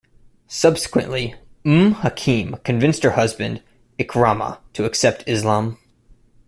[0.47, 3.61] Subsequently, Umm Hakim convinced her husband
[3.99, 5.77] Ikramah to accept Islam.